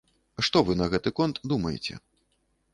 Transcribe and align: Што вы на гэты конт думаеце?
Што 0.47 0.63
вы 0.69 0.77
на 0.79 0.87
гэты 0.95 1.13
конт 1.21 1.43
думаеце? 1.55 2.03